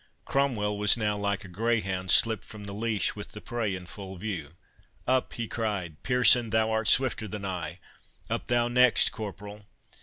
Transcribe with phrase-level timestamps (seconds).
[0.25, 4.17] Cromwell was now like a greyhound slipped from the leash with the prey in full
[4.17, 9.67] view.—"Up," he cried, "Pearson, thou art swifter than I—Up thou next, corporal."